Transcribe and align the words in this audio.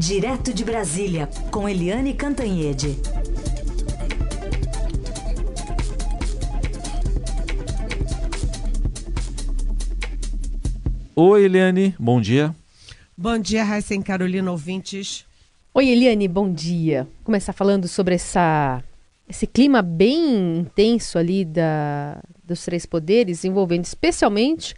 Direto 0.00 0.54
de 0.54 0.64
Brasília, 0.64 1.28
com 1.50 1.68
Eliane 1.68 2.14
Cantanhede. 2.14 2.96
Oi, 11.14 11.44
Eliane, 11.44 11.94
bom 11.98 12.18
dia. 12.18 12.56
Bom 13.14 13.38
dia, 13.38 13.62
Raíssa 13.62 13.94
e 13.94 14.02
Carolina 14.02 14.50
ouvintes. 14.50 15.26
Oi, 15.74 15.90
Eliane, 15.90 16.26
bom 16.26 16.50
dia. 16.50 17.02
Vou 17.02 17.24
começar 17.24 17.52
falando 17.52 17.86
sobre 17.86 18.14
essa, 18.14 18.82
esse 19.28 19.46
clima 19.46 19.82
bem 19.82 20.60
intenso 20.60 21.18
ali 21.18 21.44
da, 21.44 22.22
dos 22.42 22.64
três 22.64 22.86
poderes, 22.86 23.44
envolvendo 23.44 23.84
especialmente 23.84 24.74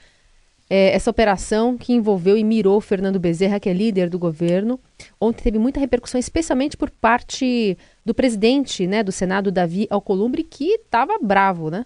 é, 0.75 0.95
essa 0.95 1.11
operação 1.11 1.77
que 1.77 1.93
envolveu 1.93 2.35
e 2.35 2.43
mirou 2.43 2.81
Fernando 2.81 3.21
Bezerra, 3.21 3.61
que 3.61 3.69
é 3.69 3.75
líder 3.75 4.09
do 4.09 4.19
governo. 4.19 4.81
Ontem 5.21 5.43
teve 5.43 5.59
muita 5.59 5.79
repercussão, 5.79 6.19
especialmente 6.19 6.79
por 6.79 6.89
parte 6.89 7.77
do 8.03 8.15
presidente 8.15 8.87
né, 8.87 9.03
do 9.03 9.13
Senado, 9.13 9.53
Davi 9.53 9.87
Alcolumbre, 9.91 10.43
que 10.43 10.77
estava 10.77 11.19
bravo, 11.21 11.71
né? 11.71 11.85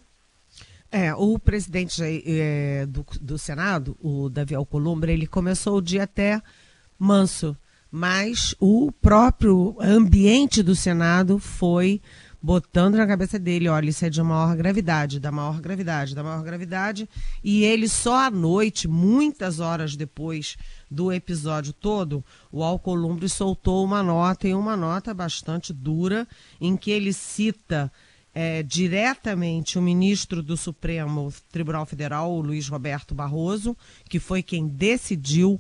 É, 0.89 1.13
o 1.17 1.37
presidente 1.37 2.01
é, 2.01 2.87
do, 2.87 3.05
do 3.21 3.37
Senado, 3.37 3.97
o 4.01 4.29
Davi 4.29 4.55
Alcolumbre, 4.55 5.13
ele 5.13 5.27
começou 5.27 5.79
o 5.79 5.83
dia 5.83 6.05
até 6.05 6.41
manso, 6.97 7.57
mas 7.91 8.55
o 8.61 8.93
próprio 8.93 9.77
ambiente 9.81 10.63
do 10.63 10.77
Senado 10.77 11.41
foi 11.41 12.01
botando 12.43 12.97
na 12.97 13.07
cabeça 13.07 13.39
dele, 13.39 13.69
olha, 13.69 13.89
isso 13.89 14.05
é 14.05 14.11
de 14.11 14.23
maior 14.23 14.57
gravidade, 14.57 15.19
da 15.19 15.33
maior 15.33 15.61
gravidade, 15.61 16.15
da 16.15 16.23
maior 16.23 16.43
gravidade, 16.43 17.09
e 17.43 17.65
ele 17.65 17.89
só 17.89 18.27
à 18.27 18.31
noite, 18.31 18.87
muitas 18.87 19.61
horas 19.61 19.97
depois 19.97 20.57
do 20.91 21.13
episódio 21.13 21.73
todo, 21.73 22.25
o 22.53 22.63
Alcolumbre 22.63 23.29
soltou 23.29 23.85
uma 23.85 24.03
nota, 24.03 24.47
e 24.47 24.55
uma 24.55 24.77
nota 24.77 25.13
bastante 25.13 25.73
dura, 25.73 26.27
em 26.61 26.77
que 26.77 26.91
ele 26.91 27.13
cita 27.13 27.91
é, 28.35 28.63
diretamente 28.63 29.79
o 29.79 29.83
ministro 29.83 30.43
do 30.43 30.59
Supremo 30.59 31.33
Tribunal 31.51 31.87
Federal, 31.87 32.31
o 32.31 32.43
Luiz 32.43 32.69
Roberto 32.69 33.15
Barroso, 33.15 33.75
que 34.11 34.19
foi 34.19 34.43
quem 34.43 34.69
decidiu 34.69 35.59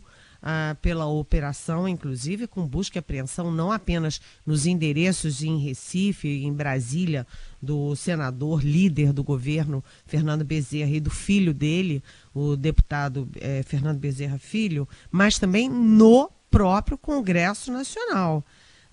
ah, 0.48 0.76
pela 0.80 1.06
operação, 1.06 1.88
inclusive 1.88 2.46
com 2.46 2.64
busca 2.64 2.96
e 2.96 3.00
apreensão 3.00 3.50
não 3.50 3.72
apenas 3.72 4.20
nos 4.46 4.64
endereços 4.64 5.42
em 5.42 5.58
Recife 5.58 6.28
em 6.28 6.52
Brasília 6.52 7.26
do 7.60 7.96
senador 7.96 8.64
líder 8.64 9.12
do 9.12 9.24
governo 9.24 9.82
Fernando 10.06 10.44
Bezerra 10.44 10.92
e 10.92 11.00
do 11.00 11.10
filho 11.10 11.52
dele, 11.52 12.00
o 12.32 12.54
deputado 12.54 13.28
eh, 13.40 13.64
Fernando 13.66 13.98
Bezerra 13.98 14.38
Filho, 14.38 14.88
mas 15.10 15.36
também 15.36 15.68
no 15.68 16.30
próprio 16.48 16.96
Congresso 16.96 17.72
Nacional. 17.72 18.44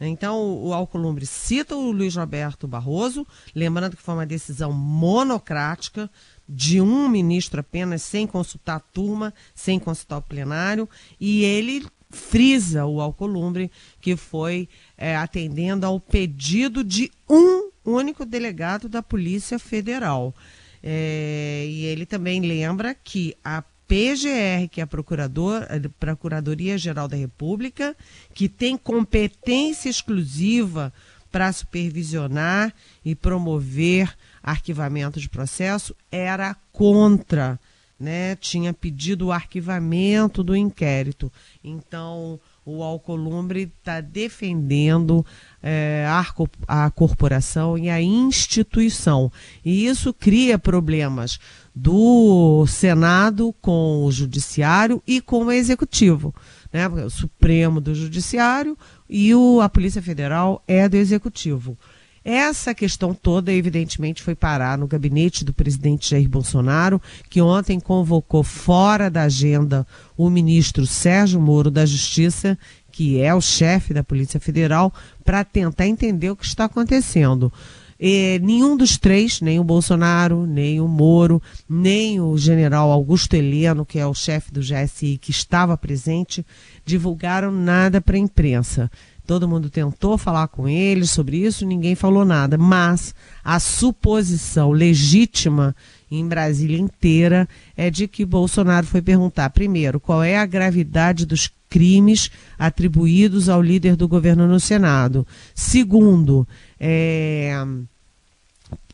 Então, 0.08 0.64
o 0.64 0.74
Alcolumbre 0.74 1.26
cita 1.26 1.76
o 1.76 1.92
Luiz 1.92 2.16
Roberto 2.16 2.68
Barroso, 2.68 3.26
lembrando 3.56 3.96
que 3.96 4.02
foi 4.04 4.14
uma 4.14 4.26
decisão 4.26 4.72
monocrática, 4.72 6.10
de 6.48 6.82
um 6.82 7.08
ministro 7.08 7.62
apenas, 7.62 8.02
sem 8.02 8.28
consultar 8.28 8.76
a 8.76 8.80
turma, 8.80 9.34
sem 9.56 9.80
consultar 9.80 10.18
o 10.18 10.22
plenário, 10.22 10.90
e 11.20 11.44
ele 11.44 11.86
frisa 12.10 12.86
o 12.86 13.02
Alcolumbre, 13.02 13.72
que 14.00 14.16
foi 14.16 14.70
é, 14.98 15.16
atendendo 15.16 15.86
ao 15.86 16.00
pedido 16.00 16.84
de 16.84 17.12
um 17.30 17.72
único 17.84 18.26
delegado 18.26 18.88
da 18.88 19.02
Polícia 19.02 19.58
Federal. 19.58 20.34
É, 20.82 21.66
e 21.68 21.86
ele 21.86 22.06
também 22.06 22.42
lembra 22.42 22.94
que 22.94 23.36
a 23.44 23.64
PGR, 23.94 24.70
que 24.72 24.82
é 24.82 24.84
a, 24.84 24.88
Procurador, 24.88 25.68
Procuradoria 26.00 26.80
Geral 26.80 27.08
da 27.08 27.16
República, 27.16 27.96
que 28.34 28.50
tem 28.50 28.76
competência 28.76 29.88
exclusiva 29.88 30.92
para 31.32 31.54
supervisionar 31.54 32.74
e 33.06 33.14
promover 33.14 34.12
arquivamento 34.42 35.20
de 35.20 35.30
processo, 35.30 35.96
era 36.12 36.56
contra, 36.72 37.60
né? 38.00 38.36
Tinha 38.38 38.74
pedido 38.74 39.28
o 39.28 39.32
arquivamento 39.32 40.44
do 40.44 40.56
inquérito. 40.56 41.32
Então, 41.64 42.40
o 42.66 42.82
Alcolumbre 42.82 43.72
está 43.78 44.00
defendendo 44.00 45.26
é, 45.62 46.06
a, 46.08 46.86
a 46.86 46.92
corporação 46.92 47.78
e 47.78 47.90
a 47.90 48.02
instituição. 48.02 49.32
E 49.64 49.86
isso 49.86 50.14
cria 50.14 50.58
problemas 50.58 51.40
do 51.76 52.66
Senado 52.68 53.54
com 53.62 54.06
o 54.06 54.12
Judiciário 54.12 55.02
e 55.06 55.20
com 55.20 55.46
o 55.46 55.52
Executivo. 55.52 56.34
Né? 56.72 56.88
O 56.88 57.10
Supremo 57.10 57.82
do 57.82 57.94
Judiciário 57.94 58.78
e 59.10 59.34
o, 59.36 59.60
a 59.62 59.68
Polícia 59.68 60.02
Federal 60.02 60.64
é 60.68 60.88
do 60.88 60.98
Executivo. 60.98 61.78
Essa 62.26 62.74
questão 62.74 63.14
toda, 63.14 63.52
evidentemente, 63.52 64.24
foi 64.24 64.34
parar 64.34 64.78
no 64.78 64.88
gabinete 64.88 65.44
do 65.44 65.54
presidente 65.54 66.10
Jair 66.10 66.30
Bolsonaro, 66.30 67.02
que 67.30 67.42
ontem 67.42 67.80
convocou 67.80 68.44
fora 68.44 69.10
da 69.10 69.24
agenda 69.24 69.86
o 70.16 70.30
ministro 70.30 70.86
Sérgio 70.86 71.42
Moro 71.42 71.70
da 71.70 71.86
Justiça, 71.86 72.58
que 72.92 73.20
é 73.20 73.34
o 73.36 73.42
chefe 73.42 73.94
da 73.94 74.04
Polícia 74.04 74.40
Federal, 74.40 74.94
para 75.26 75.44
tentar 75.44 75.86
entender 75.86 76.30
o 76.30 76.36
que 76.36 76.46
está 76.46 76.66
acontecendo. 76.66 77.52
E 78.00 78.40
nenhum 78.44 78.76
dos 78.76 78.98
três, 78.98 79.40
nem 79.40 79.60
o 79.60 79.64
Bolsonaro, 79.64 80.46
nem 80.46 80.82
o 80.82 80.88
Moro, 80.88 81.42
nem 81.70 82.20
o 82.20 82.38
general 82.38 82.92
Augusto 82.92 83.34
Heleno, 83.34 83.86
que 83.86 84.00
é 84.00 84.06
o 84.06 84.14
chefe 84.14 84.52
do 84.52 84.62
GSI, 84.62 85.18
que 85.18 85.32
estava 85.32 85.78
presente, 85.78 86.46
divulgaram 86.86 87.52
nada 87.52 88.02
para 88.02 88.16
a 88.16 88.20
imprensa. 88.20 88.92
Todo 89.26 89.48
mundo 89.48 89.70
tentou 89.70 90.18
falar 90.18 90.50
com 90.50 90.68
eles 90.68 91.12
sobre 91.12 91.38
isso, 91.38 91.66
ninguém 91.66 91.96
falou 91.96 92.26
nada. 92.26 92.58
Mas 92.58 93.16
a 93.44 93.60
suposição 93.60 94.72
legítima 94.72 95.74
em 96.12 96.28
Brasília 96.28 96.78
inteira 96.78 97.48
é 97.76 97.90
de 97.90 98.08
que 98.08 98.26
Bolsonaro 98.26 98.86
foi 98.86 99.02
perguntar, 99.02 99.50
primeiro, 99.52 100.00
qual 100.00 100.22
é 100.22 100.38
a 100.38 100.46
gravidade 100.46 101.26
dos 101.26 101.50
crimes 101.70 102.30
atribuídos 102.60 103.50
ao 103.50 103.62
líder 103.62 103.96
do 103.96 104.08
governo 104.08 104.48
no 104.48 104.60
Senado. 104.60 105.26
Segundo, 105.56 106.48
é, 106.80 107.56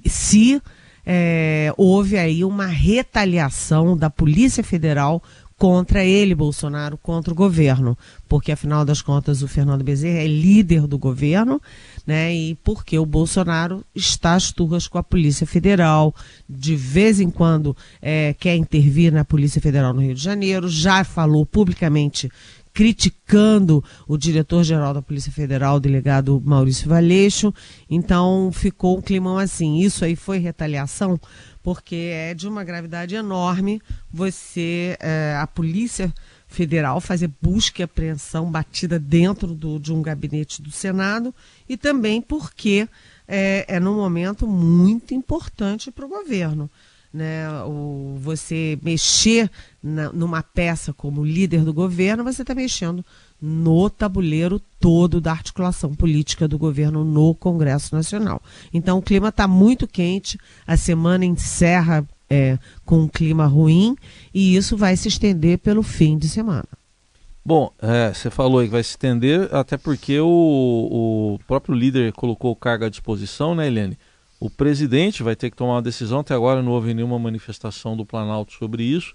se 0.06 0.62
é, 1.06 1.74
houve 1.76 2.18
aí 2.18 2.46
uma 2.46 2.68
retaliação 2.68 3.98
da 3.98 4.10
Polícia 4.10 4.64
Federal 4.64 5.22
contra 5.60 6.06
ele, 6.06 6.34
Bolsonaro, 6.34 6.98
contra 6.98 7.34
o 7.34 7.36
governo, 7.36 7.98
porque 8.30 8.50
afinal 8.50 8.86
das 8.86 9.02
contas 9.02 9.42
o 9.42 9.48
Fernando 9.48 9.84
Bezerra 9.84 10.20
é 10.20 10.28
líder 10.28 10.88
do 10.88 10.98
governo, 10.98 11.62
né? 12.08 12.34
E 12.34 12.56
porque 12.64 12.98
o 12.98 13.06
Bolsonaro 13.06 13.84
está 13.94 14.36
às 14.36 14.54
turras 14.54 14.88
com 14.88 14.98
a 14.98 15.04
Polícia 15.04 15.46
Federal, 15.46 16.16
de 16.50 16.78
vez 16.78 17.20
em 17.20 17.30
quando 17.30 17.76
é, 18.02 18.34
quer 18.40 18.56
intervir 18.56 19.12
na 19.12 19.26
Polícia 19.26 19.62
Federal 19.62 19.94
no 19.94 20.02
Rio 20.02 20.16
de 20.16 20.24
Janeiro, 20.24 20.70
já 20.70 21.04
falou 21.04 21.46
publicamente 21.46 22.32
criticando 22.74 23.84
o 24.08 24.18
diretor-geral 24.18 24.94
da 24.94 25.02
Polícia 25.02 25.32
Federal, 25.32 25.78
o 25.78 25.80
delegado 25.80 26.42
Maurício 26.44 26.88
Valeixo. 26.88 27.54
Então 27.90 28.52
ficou 28.54 28.98
um 28.98 29.02
climão 29.02 29.38
assim. 29.38 29.80
Isso 29.80 30.06
aí 30.06 30.16
foi 30.16 30.38
retaliação, 30.38 31.20
porque 31.62 32.12
é 32.14 32.34
de 32.34 32.48
uma 32.48 32.64
gravidade 32.64 33.16
enorme 33.16 33.82
você, 34.12 34.98
é, 35.00 35.36
a 35.40 35.48
Polícia 35.48 36.14
Federal, 36.48 37.00
fazer 37.00 37.30
busca 37.42 37.82
e 37.82 37.84
apreensão 37.84 38.50
batida 38.50 38.98
dentro 38.98 39.54
do, 39.54 39.80
de 39.80 39.94
um 39.94 40.02
gabinete 40.02 40.62
do 40.62 40.72
Senado 40.72 41.34
e 41.68 41.78
também 41.78 42.22
porque 42.22 42.88
é, 43.28 43.66
é 43.68 43.80
num 43.80 43.96
momento 43.96 44.48
muito 44.48 45.14
importante 45.14 45.92
para 45.92 46.06
o 46.06 46.10
governo 46.10 46.70
né, 47.14 47.46
você 48.18 48.78
mexer 48.82 49.50
na, 49.82 50.12
numa 50.12 50.44
peça 50.44 50.94
como 50.94 51.26
líder 51.26 51.64
do 51.64 51.74
governo, 51.74 52.24
você 52.24 52.44
está 52.44 52.54
mexendo 52.54 53.04
no 53.42 53.90
tabuleiro 53.90 54.60
todo 54.80 55.20
da 55.20 55.32
articulação 55.32 55.94
política 55.94 56.48
do 56.48 56.58
governo 56.58 57.04
no 57.04 57.34
Congresso 57.34 57.96
Nacional. 57.96 58.42
Então 58.74 58.98
o 58.98 59.02
clima 59.02 59.30
está 59.30 59.48
muito 59.48 59.88
quente, 59.88 60.38
a 60.68 60.78
semana 60.78 61.26
encerra 61.26 62.06
é, 62.30 62.60
com 62.86 63.02
um 63.02 63.08
clima 63.08 63.46
ruim 63.48 63.96
e 64.34 64.56
isso 64.56 64.78
vai 64.78 64.96
se 64.96 65.08
estender 65.08 65.58
pelo 65.58 65.82
fim 65.82 66.18
de 66.18 66.30
semana. 66.30 66.68
Bom, 67.44 67.72
é, 67.82 68.14
você 68.14 68.30
falou 68.30 68.62
que 68.62 68.70
vai 68.70 68.84
se 68.84 68.92
estender, 68.92 69.50
até 69.56 69.78
porque 69.78 70.20
o, 70.20 70.28
o 70.28 71.40
próprio 71.48 71.74
líder 71.74 72.12
colocou 72.14 72.56
carga 72.56 72.86
à 72.86 72.90
disposição, 72.90 73.56
né, 73.56 73.66
Helene? 73.66 73.98
O 74.40 74.50
presidente 74.50 75.22
vai 75.22 75.36
ter 75.36 75.50
que 75.50 75.58
tomar 75.58 75.76
uma 75.76 75.82
decisão. 75.82 76.20
Até 76.20 76.34
agora 76.34 76.62
não 76.62 76.72
houve 76.72 76.94
nenhuma 76.94 77.20
manifestação 77.20 77.98
do 77.98 78.06
Planalto 78.06 78.54
sobre 78.54 78.84
isso. 78.84 79.14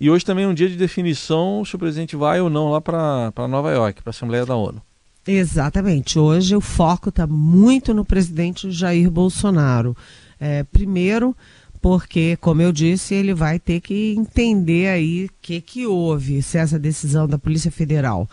E 0.00 0.08
hoje 0.08 0.24
também 0.24 0.44
é 0.44 0.48
um 0.48 0.54
dia 0.54 0.68
de 0.68 0.76
definição 0.76 1.64
se 1.64 1.74
o 1.76 1.78
presidente 1.78 2.16
vai 2.16 2.40
ou 2.40 2.48
não 2.48 2.70
lá 2.70 2.80
para 2.80 3.48
Nova 3.48 3.70
York, 3.70 4.02
para 4.02 4.10
a 4.10 4.14
Assembleia 4.14 4.46
da 4.46 4.56
ONU. 4.56 4.80
Exatamente. 5.26 6.18
Hoje 6.18 6.56
o 6.56 6.60
foco 6.60 7.10
está 7.10 7.26
muito 7.26 7.92
no 7.92 8.04
presidente 8.04 8.70
Jair 8.70 9.10
Bolsonaro. 9.10 9.94
É, 10.38 10.64
primeiro, 10.64 11.36
porque, 11.82 12.36
como 12.40 12.62
eu 12.62 12.72
disse, 12.72 13.14
ele 13.14 13.34
vai 13.34 13.58
ter 13.58 13.80
que 13.80 14.14
entender 14.16 14.88
aí 14.88 15.26
o 15.26 15.30
que, 15.42 15.60
que 15.60 15.86
houve, 15.86 16.40
se 16.42 16.56
essa 16.56 16.78
decisão 16.78 17.26
da 17.26 17.38
Polícia 17.38 17.70
Federal 17.70 18.28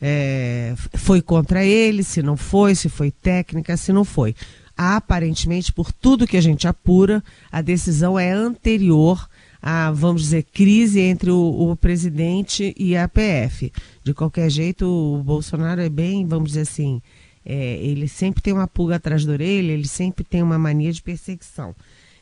é, 0.00 0.74
foi 0.94 1.22
contra 1.22 1.64
ele, 1.64 2.02
se 2.02 2.22
não 2.22 2.36
foi, 2.36 2.74
se 2.74 2.88
foi 2.88 3.12
técnica, 3.12 3.76
se 3.76 3.92
não 3.92 4.04
foi. 4.04 4.34
Aparentemente, 4.76 5.72
por 5.72 5.92
tudo 5.92 6.26
que 6.26 6.36
a 6.36 6.40
gente 6.40 6.66
apura, 6.66 7.22
a 7.50 7.60
decisão 7.60 8.18
é 8.18 8.30
anterior 8.30 9.28
a, 9.62 9.92
vamos 9.92 10.22
dizer, 10.22 10.42
crise 10.42 11.00
entre 11.00 11.30
o, 11.30 11.70
o, 11.70 11.76
presidente 11.76 12.74
e 12.76 12.96
a 12.96 13.06
PF. 13.06 13.72
De 14.02 14.12
qualquer 14.12 14.50
jeito, 14.50 14.84
o 14.84 15.22
Bolsonaro 15.22 15.80
é 15.80 15.88
bem, 15.88 16.26
vamos 16.26 16.48
dizer 16.50 16.62
assim, 16.62 17.00
é, 17.46 17.76
ele 17.76 18.08
sempre 18.08 18.42
tem 18.42 18.52
uma 18.52 18.66
pulga 18.66 18.96
atrás 18.96 19.24
da 19.24 19.32
orelha, 19.32 19.70
ele 19.70 19.86
sempre 19.86 20.24
tem 20.24 20.42
uma 20.42 20.58
mania 20.58 20.92
de 20.92 21.00
perseguição. 21.00 21.74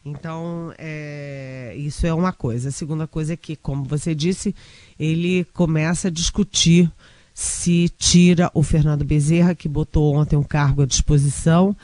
Então, 0.05 0.73
é, 0.79 1.75
isso 1.77 2.07
é 2.07 2.13
uma 2.13 2.33
coisa. 2.33 2.69
A 2.69 2.73
segunda 2.73 3.07
coisa 3.07 3.35
é 3.35 3.37
que, 3.37 3.57
como 3.57 3.85
você 3.85 4.15
disse, 4.15 4.55
ele 4.99 5.45
começa 5.53 6.09
a 6.09 6.11
discutir 6.11 6.91
se 7.33 7.89
tira 7.99 8.51
o 8.53 8.63
Fernando 8.63 9.05
Bezerra, 9.05 9.55
que 9.55 9.69
botou 9.69 10.15
ontem 10.15 10.37
um 10.37 10.43
cargo 10.43 10.83
à 10.83 10.87
disposição, 10.87 11.75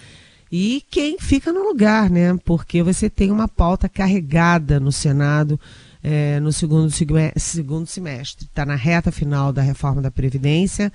e 0.51 0.85
quem 0.91 1.19
fica 1.19 1.53
no 1.53 1.63
lugar, 1.63 2.09
né? 2.09 2.37
Porque 2.45 2.83
você 2.83 3.11
tem 3.11 3.31
uma 3.31 3.49
pauta 3.49 3.89
carregada 3.89 4.79
no 4.79 4.93
Senado 4.93 5.59
é, 6.03 6.39
no 6.39 6.53
segundo, 6.53 6.89
segundo 7.37 7.87
semestre. 7.87 8.45
Está 8.45 8.65
na 8.65 8.77
reta 8.77 9.11
final 9.11 9.53
da 9.53 9.61
reforma 9.61 10.01
da 10.01 10.11
Previdência. 10.11 10.93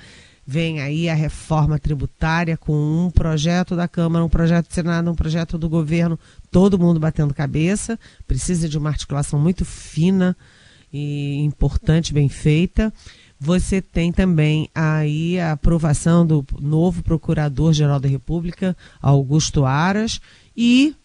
Vem 0.47 0.79
aí 0.79 1.09
a 1.09 1.13
reforma 1.13 1.77
tributária 1.77 2.57
com 2.57 2.73
um 2.73 3.11
projeto 3.11 3.75
da 3.75 3.87
Câmara, 3.87 4.23
um 4.23 4.29
projeto 4.29 4.69
do 4.69 4.73
Senado, 4.73 5.11
um 5.11 5.15
projeto 5.15 5.57
do 5.57 5.69
governo, 5.69 6.17
todo 6.49 6.79
mundo 6.79 6.99
batendo 6.99 7.33
cabeça. 7.33 7.99
Precisa 8.25 8.69
de 8.69 8.77
uma 8.77 8.89
articulação 8.89 9.37
muito 9.37 9.65
fina 9.65 10.35
e 10.91 11.39
importante, 11.39 12.13
bem 12.13 12.29
feita. 12.29 12.91
Você 13.43 13.81
tem 13.81 14.11
também 14.11 14.69
aí 14.73 15.39
a 15.39 15.53
aprovação 15.53 16.23
do 16.23 16.45
novo 16.59 17.01
Procurador-Geral 17.01 17.99
da 17.99 18.07
República, 18.07 18.77
Augusto 19.01 19.65
Aras, 19.65 20.21
e 20.55 20.95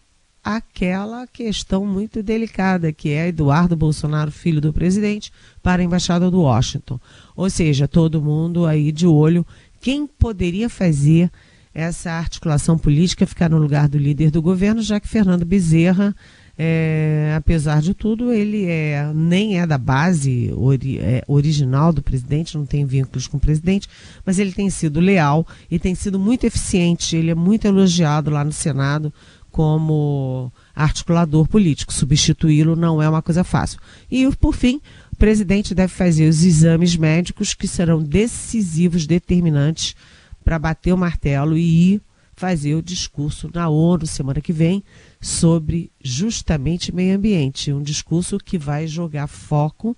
aquela 0.44 1.26
questão 1.26 1.86
muito 1.86 2.22
delicada, 2.22 2.92
que 2.92 3.08
é 3.08 3.28
Eduardo 3.28 3.74
Bolsonaro, 3.74 4.30
filho 4.30 4.60
do 4.60 4.70
presidente, 4.70 5.32
para 5.62 5.80
a 5.80 5.84
Embaixada 5.86 6.30
do 6.30 6.42
Washington. 6.42 7.00
Ou 7.34 7.48
seja, 7.48 7.88
todo 7.88 8.20
mundo 8.20 8.66
aí 8.66 8.92
de 8.92 9.06
olho. 9.06 9.46
Quem 9.80 10.06
poderia 10.06 10.68
fazer 10.68 11.30
essa 11.72 12.12
articulação 12.12 12.76
política 12.76 13.26
ficar 13.26 13.48
no 13.48 13.56
lugar 13.56 13.88
do 13.88 13.96
líder 13.96 14.30
do 14.30 14.42
governo, 14.42 14.82
já 14.82 15.00
que 15.00 15.08
Fernando 15.08 15.46
Bezerra 15.46 16.14
é, 16.58 17.34
apesar 17.36 17.82
de 17.82 17.92
tudo, 17.92 18.32
ele 18.32 18.64
é, 18.64 19.12
nem 19.14 19.60
é 19.60 19.66
da 19.66 19.76
base 19.76 20.50
ori, 20.56 20.98
é, 20.98 21.22
original 21.28 21.92
do 21.92 22.02
presidente, 22.02 22.56
não 22.56 22.64
tem 22.64 22.86
vínculos 22.86 23.26
com 23.26 23.36
o 23.36 23.40
presidente, 23.40 23.88
mas 24.24 24.38
ele 24.38 24.52
tem 24.52 24.70
sido 24.70 24.98
leal 24.98 25.46
e 25.70 25.78
tem 25.78 25.94
sido 25.94 26.18
muito 26.18 26.44
eficiente. 26.44 27.14
Ele 27.14 27.30
é 27.30 27.34
muito 27.34 27.66
elogiado 27.66 28.30
lá 28.30 28.42
no 28.42 28.52
Senado 28.52 29.12
como 29.50 30.50
articulador 30.74 31.46
político. 31.46 31.92
Substituí-lo 31.92 32.74
não 32.74 33.02
é 33.02 33.08
uma 33.08 33.22
coisa 33.22 33.44
fácil. 33.44 33.78
E, 34.10 34.26
por 34.36 34.54
fim, 34.54 34.80
o 35.12 35.16
presidente 35.16 35.74
deve 35.74 35.92
fazer 35.92 36.28
os 36.28 36.42
exames 36.42 36.96
médicos 36.96 37.52
que 37.52 37.68
serão 37.68 38.02
decisivos, 38.02 39.06
determinantes 39.06 39.94
para 40.42 40.58
bater 40.58 40.92
o 40.92 40.98
martelo 40.98 41.56
e 41.56 41.94
ir 41.94 42.02
fazer 42.34 42.74
o 42.74 42.82
discurso 42.82 43.50
na 43.52 43.68
ONU 43.68 44.06
semana 44.06 44.42
que 44.42 44.52
vem 44.52 44.84
sobre 45.20 45.90
justamente 46.02 46.94
meio 46.94 47.16
ambiente. 47.16 47.72
Um 47.72 47.82
discurso 47.82 48.38
que 48.38 48.58
vai 48.58 48.86
jogar 48.86 49.26
foco 49.26 49.96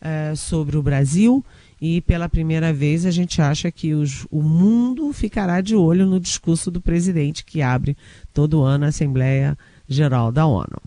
uh, 0.00 0.36
sobre 0.36 0.76
o 0.76 0.82
Brasil 0.82 1.44
e 1.80 2.00
pela 2.00 2.28
primeira 2.28 2.72
vez 2.72 3.04
a 3.04 3.10
gente 3.10 3.42
acha 3.42 3.70
que 3.70 3.92
os, 3.92 4.26
o 4.30 4.42
mundo 4.42 5.12
ficará 5.12 5.60
de 5.60 5.76
olho 5.76 6.06
no 6.06 6.18
discurso 6.18 6.70
do 6.70 6.80
presidente 6.80 7.44
que 7.44 7.60
abre 7.60 7.96
todo 8.32 8.62
ano 8.62 8.86
a 8.86 8.88
Assembleia 8.88 9.56
Geral 9.88 10.32
da 10.32 10.46
ONU. 10.46 10.80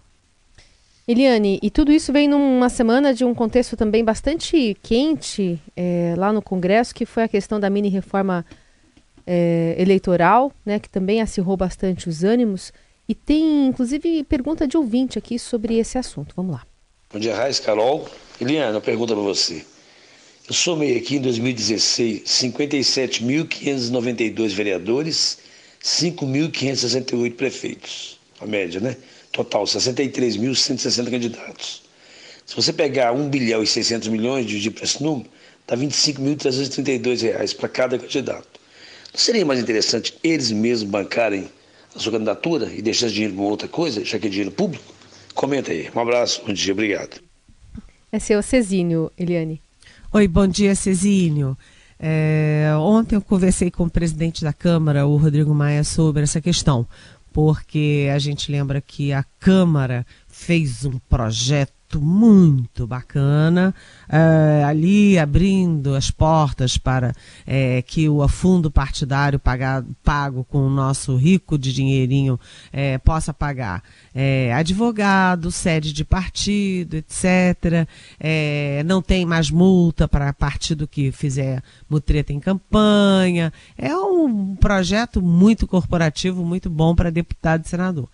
Eliane, 1.08 1.58
e 1.62 1.70
tudo 1.70 1.92
isso 1.92 2.12
vem 2.12 2.28
numa 2.28 2.68
semana 2.68 3.14
de 3.14 3.24
um 3.24 3.34
contexto 3.34 3.78
também 3.78 4.04
bastante 4.04 4.76
quente 4.84 5.58
é, 5.76 6.14
lá 6.18 6.34
no 6.34 6.42
Congresso, 6.42 6.94
que 6.94 7.06
foi 7.06 7.24
a 7.24 7.28
questão 7.30 7.60
da 7.60 7.70
mini 7.70 7.88
reforma 7.88 8.46
é, 9.26 9.76
eleitoral, 9.78 10.52
né, 10.66 10.80
que 10.80 10.90
também 10.90 11.22
acirrou 11.22 11.56
bastante 11.56 12.10
os 12.10 12.26
ânimos. 12.26 12.74
E 13.08 13.16
tem, 13.16 13.68
inclusive, 13.68 14.24
pergunta 14.26 14.68
de 14.68 14.76
ouvinte 14.76 15.18
aqui 15.18 15.40
sobre 15.40 15.78
esse 15.78 15.98
assunto. 15.98 16.34
Vamos 16.36 16.52
lá. 16.54 16.68
Bom 17.12 17.20
dia, 17.20 17.36
Raiz, 17.36 17.60
Carol. 17.60 18.08
Eliana, 18.40 18.80
pergunta 18.82 19.14
para 19.14 19.24
você. 19.24 19.64
Eu 20.48 20.54
somei 20.54 20.98
aqui 20.98 21.16
em 21.16 21.22
2016 21.22 22.24
57.592 22.24 24.50
vereadores, 24.50 25.40
5.568 25.82 27.36
prefeitos. 27.36 28.20
A 28.40 28.46
média, 28.46 28.80
né? 28.80 28.96
Total, 29.32 29.64
63.160 29.64 31.10
candidatos. 31.10 31.82
Se 32.46 32.56
você 32.56 32.72
pegar 32.72 33.14
1 33.14 33.30
bilhão 33.30 33.64
e 33.64 33.68
600 33.68 34.10
milhões 34.10 34.46
de 34.46 34.52
dividir 34.52 34.72
por 34.72 34.84
esse 34.84 35.04
número, 35.04 35.28
dá 35.66 35.76
R$ 35.76 35.88
25.332 35.88 37.56
para 37.56 37.70
cada 37.70 37.98
candidato. 37.98 38.60
Não 39.14 39.20
seria 39.20 39.46
mais 39.46 39.60
interessante 39.60 40.14
eles 40.24 40.52
mesmos 40.52 40.90
bancarem 40.90 41.50
a 41.98 42.00
sua 42.00 42.12
candidatura 42.12 42.72
e 42.72 42.82
deixar 42.82 43.08
esse 43.08 43.16
dinheiro 43.16 43.36
para 43.36 43.44
outra 43.44 43.68
coisa, 43.68 44.06
já 44.06 44.20
que 44.20 44.28
é 44.28 44.30
dinheiro 44.30 44.52
público? 44.52 44.94
Comenta 45.34 45.72
aí. 45.72 45.90
Um 45.94 46.00
abraço, 46.00 46.44
bom 46.46 46.54
dia, 46.54 46.74
obrigado. 46.74 47.20
É 48.12 48.20
seu 48.20 48.42
Cezinho, 48.42 49.12
Eliane. 49.18 49.62
Oi, 50.14 50.28
bom 50.28 50.48
dia, 50.48 50.74
Cezinho. 50.76 51.58
É, 52.00 52.72
ontem 52.78 53.16
eu 53.16 53.22
conversei 53.22 53.72
com 53.72 53.84
o 53.84 53.90
presidente 53.90 54.44
da 54.44 54.54
Câmara, 54.54 55.08
o 55.08 55.18
Rodrigo 55.18 55.54
Maia, 55.54 55.84
sobre 55.84 56.24
essa 56.24 56.40
questão, 56.40 56.88
porque 57.34 58.08
a 58.14 58.20
gente 58.20 58.52
lembra 58.52 58.80
que 58.80 59.12
a 59.12 59.26
Câmara 59.40 60.06
fez 60.28 60.86
um 60.86 61.00
projeto 61.10 61.77
muito 61.96 62.86
bacana, 62.86 63.74
uh, 64.10 64.66
ali 64.66 65.18
abrindo 65.18 65.96
as 65.96 66.12
portas 66.12 66.78
para 66.78 67.12
uh, 67.12 67.84
que 67.86 68.10
o 68.10 68.28
fundo 68.28 68.70
partidário 68.70 69.40
pagado, 69.40 69.96
pago 70.04 70.44
com 70.44 70.68
o 70.68 70.70
nosso 70.70 71.16
rico 71.16 71.58
de 71.58 71.72
dinheirinho 71.72 72.34
uh, 72.36 73.00
possa 73.04 73.34
pagar 73.34 73.82
advogado, 74.58 75.52
sede 75.52 75.94
de 75.94 76.04
partido, 76.04 76.96
etc. 76.96 77.88
não 78.84 79.00
tem 79.00 79.26
mais 79.28 79.52
multa 79.52 80.08
para 80.08 80.34
partido 80.34 80.88
que 80.88 81.12
fizer 81.12 81.62
mutreta 81.88 82.34
em 82.34 82.40
campanha. 82.40 83.54
É 83.78 83.96
um 83.96 84.56
projeto 84.56 85.22
muito 85.22 85.68
corporativo, 85.68 86.44
muito 86.44 86.68
bom 86.68 86.96
para 86.96 87.12
deputado 87.12 87.64
e 87.64 87.70
senador. 87.70 88.10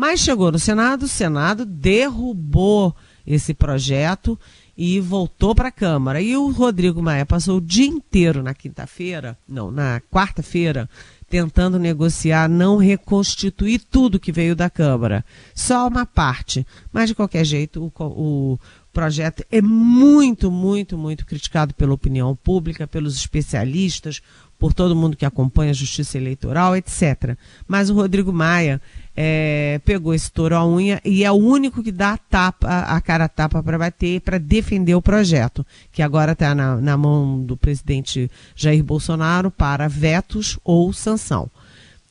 Mas 0.00 0.20
chegou 0.20 0.52
no 0.52 0.58
Senado, 0.58 1.06
o 1.06 1.08
Senado 1.08 1.64
derrubou 1.64 2.94
esse 3.28 3.52
projeto 3.52 4.38
e 4.76 4.98
voltou 5.00 5.54
para 5.54 5.68
a 5.68 5.72
Câmara. 5.72 6.22
E 6.22 6.34
o 6.36 6.50
Rodrigo 6.50 7.02
Maia 7.02 7.26
passou 7.26 7.58
o 7.58 7.60
dia 7.60 7.86
inteiro 7.86 8.42
na 8.42 8.54
quinta-feira, 8.54 9.36
não, 9.46 9.70
na 9.70 10.00
quarta-feira, 10.10 10.88
tentando 11.28 11.78
negociar 11.78 12.48
não 12.48 12.78
reconstituir 12.78 13.80
tudo 13.80 14.18
que 14.18 14.32
veio 14.32 14.56
da 14.56 14.70
Câmara, 14.70 15.22
só 15.54 15.86
uma 15.86 16.06
parte. 16.06 16.66
Mas, 16.90 17.10
de 17.10 17.14
qualquer 17.14 17.44
jeito, 17.44 17.92
o, 17.98 18.02
o 18.04 18.58
projeto 18.98 19.44
é 19.48 19.62
muito, 19.62 20.50
muito, 20.50 20.98
muito 20.98 21.24
criticado 21.24 21.72
pela 21.72 21.94
opinião 21.94 22.34
pública, 22.34 22.84
pelos 22.84 23.14
especialistas, 23.14 24.20
por 24.58 24.74
todo 24.74 24.96
mundo 24.96 25.16
que 25.16 25.24
acompanha 25.24 25.70
a 25.70 25.74
justiça 25.74 26.18
eleitoral, 26.18 26.74
etc. 26.74 27.36
Mas 27.68 27.90
o 27.90 27.94
Rodrigo 27.94 28.32
Maia 28.32 28.82
é, 29.16 29.80
pegou 29.84 30.12
esse 30.12 30.32
touro 30.32 30.56
à 30.56 30.66
unha 30.66 31.00
e 31.04 31.22
é 31.22 31.30
o 31.30 31.36
único 31.36 31.80
que 31.80 31.92
dá 31.92 32.14
a, 32.14 32.18
tapa, 32.18 32.66
a 32.66 33.00
cara 33.00 33.26
a 33.26 33.28
tapa 33.28 33.62
para 33.62 33.78
bater, 33.78 34.20
para 34.20 34.36
defender 34.36 34.96
o 34.96 35.02
projeto, 35.02 35.64
que 35.92 36.02
agora 36.02 36.32
está 36.32 36.52
na, 36.52 36.78
na 36.78 36.96
mão 36.96 37.40
do 37.40 37.56
presidente 37.56 38.28
Jair 38.56 38.82
Bolsonaro 38.82 39.48
para 39.48 39.86
vetos 39.86 40.58
ou 40.64 40.92
sanção. 40.92 41.48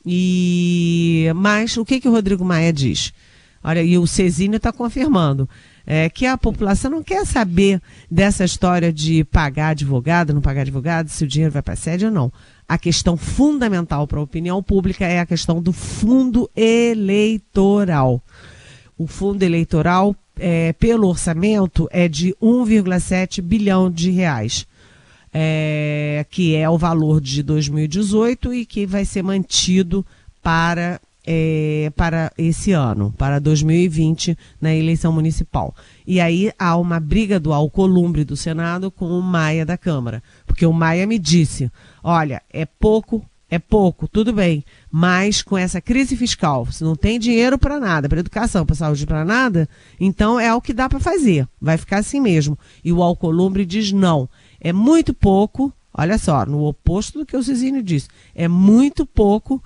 E 0.06 1.30
mas 1.36 1.76
o 1.76 1.84
que, 1.84 2.00
que 2.00 2.08
o 2.08 2.12
Rodrigo 2.12 2.46
Maia 2.46 2.72
diz? 2.72 3.12
Olha, 3.62 3.82
e 3.82 3.98
o 3.98 4.06
Cezinho 4.06 4.56
está 4.56 4.72
confirmando 4.72 5.46
é, 5.90 6.10
que 6.10 6.26
a 6.26 6.36
população 6.36 6.90
não 6.90 7.02
quer 7.02 7.26
saber 7.26 7.80
dessa 8.10 8.44
história 8.44 8.92
de 8.92 9.24
pagar 9.24 9.70
advogado, 9.70 10.34
não 10.34 10.42
pagar 10.42 10.60
advogado, 10.60 11.08
se 11.08 11.24
o 11.24 11.26
dinheiro 11.26 11.52
vai 11.52 11.62
para 11.62 11.72
a 11.72 11.76
sede 11.76 12.04
ou 12.04 12.12
não 12.12 12.30
a 12.68 12.76
questão 12.76 13.16
fundamental 13.16 14.06
para 14.06 14.18
a 14.18 14.22
opinião 14.22 14.62
pública 14.62 15.06
é 15.06 15.20
a 15.20 15.26
questão 15.26 15.62
do 15.62 15.72
fundo 15.72 16.50
eleitoral. 16.54 18.22
O 18.98 19.06
fundo 19.06 19.42
eleitoral, 19.42 20.14
é, 20.38 20.74
pelo 20.74 21.08
orçamento, 21.08 21.88
é 21.90 22.06
de 22.06 22.34
1,7 22.42 23.40
bilhão 23.40 23.90
de 23.90 24.10
reais, 24.10 24.66
é, 25.32 26.26
que 26.28 26.54
é 26.54 26.68
o 26.68 26.76
valor 26.76 27.22
de 27.22 27.42
2018 27.42 28.52
e 28.52 28.66
que 28.66 28.84
vai 28.84 29.06
ser 29.06 29.22
mantido 29.22 30.04
para 30.42 31.00
é, 31.30 31.92
para 31.94 32.32
esse 32.38 32.72
ano, 32.72 33.12
para 33.18 33.38
2020, 33.38 34.34
na 34.58 34.74
eleição 34.74 35.12
municipal. 35.12 35.74
E 36.06 36.22
aí 36.22 36.50
há 36.58 36.74
uma 36.74 36.98
briga 36.98 37.38
do 37.38 37.52
Alcolumbre 37.52 38.24
do 38.24 38.34
Senado 38.34 38.90
com 38.90 39.06
o 39.10 39.20
Maia 39.20 39.66
da 39.66 39.76
Câmara. 39.76 40.22
Porque 40.46 40.64
o 40.64 40.72
Maia 40.72 41.06
me 41.06 41.18
disse: 41.18 41.70
olha, 42.02 42.40
é 42.50 42.64
pouco, 42.64 43.22
é 43.50 43.58
pouco, 43.58 44.08
tudo 44.08 44.32
bem, 44.32 44.64
mas 44.90 45.42
com 45.42 45.58
essa 45.58 45.82
crise 45.82 46.16
fiscal, 46.16 46.64
se 46.72 46.82
não 46.82 46.96
tem 46.96 47.18
dinheiro 47.18 47.58
para 47.58 47.78
nada, 47.78 48.08
para 48.08 48.20
educação, 48.20 48.64
para 48.64 48.74
saúde, 48.74 49.06
para 49.06 49.22
nada, 49.22 49.68
então 50.00 50.40
é 50.40 50.54
o 50.54 50.62
que 50.62 50.72
dá 50.72 50.88
para 50.88 50.98
fazer, 50.98 51.46
vai 51.60 51.76
ficar 51.76 51.98
assim 51.98 52.22
mesmo. 52.22 52.58
E 52.82 52.90
o 52.90 53.02
Alcolumbre 53.02 53.66
diz: 53.66 53.92
não, 53.92 54.30
é 54.58 54.72
muito 54.72 55.12
pouco, 55.12 55.70
olha 55.92 56.16
só, 56.16 56.46
no 56.46 56.64
oposto 56.64 57.18
do 57.18 57.26
que 57.26 57.36
o 57.36 57.42
Cizinho 57.42 57.82
disse, 57.82 58.08
é 58.34 58.48
muito 58.48 59.04
pouco 59.04 59.62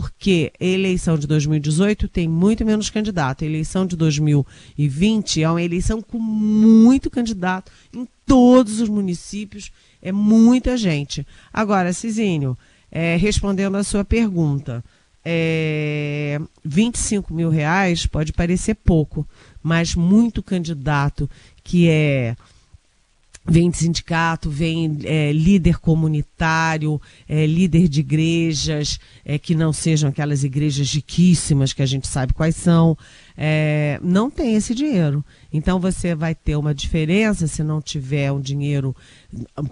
porque 0.00 0.50
a 0.58 0.64
eleição 0.64 1.18
de 1.18 1.26
2018 1.26 2.08
tem 2.08 2.26
muito 2.26 2.64
menos 2.64 2.88
candidato. 2.88 3.44
A 3.44 3.46
eleição 3.46 3.84
de 3.84 3.94
2020 3.94 5.42
é 5.42 5.50
uma 5.50 5.62
eleição 5.62 6.00
com 6.00 6.18
muito 6.18 7.10
candidato 7.10 7.70
em 7.92 8.08
todos 8.24 8.80
os 8.80 8.88
municípios, 8.88 9.70
é 10.00 10.10
muita 10.10 10.78
gente. 10.78 11.26
Agora, 11.52 11.92
Cizinho, 11.92 12.56
é, 12.90 13.16
respondendo 13.16 13.76
a 13.76 13.84
sua 13.84 14.02
pergunta, 14.02 14.82
é, 15.22 16.40
25 16.64 17.34
mil 17.34 17.50
reais 17.50 18.06
pode 18.06 18.32
parecer 18.32 18.76
pouco, 18.76 19.28
mas 19.62 19.94
muito 19.94 20.42
candidato 20.42 21.28
que 21.62 21.86
é 21.86 22.34
vem 23.44 23.70
de 23.70 23.78
sindicato, 23.78 24.48
vem 24.48 24.98
é, 25.04 25.32
líder 25.32 25.78
comunitário, 25.78 27.00
é, 27.28 27.44
líder 27.46 27.88
de 27.88 28.00
igrejas, 28.00 29.00
é, 29.24 29.38
que 29.38 29.54
não 29.54 29.72
sejam 29.72 30.10
aquelas 30.10 30.44
igrejas 30.44 30.92
riquíssimas 30.92 31.72
que 31.72 31.82
a 31.82 31.86
gente 31.86 32.06
sabe 32.06 32.32
quais 32.32 32.54
são, 32.54 32.96
é, 33.36 33.98
não 34.02 34.30
tem 34.30 34.54
esse 34.54 34.74
dinheiro. 34.74 35.24
Então 35.52 35.80
você 35.80 36.14
vai 36.14 36.34
ter 36.34 36.56
uma 36.56 36.74
diferença 36.74 37.46
se 37.46 37.62
não 37.62 37.80
tiver 37.80 38.30
um 38.30 38.40
dinheiro. 38.40 38.94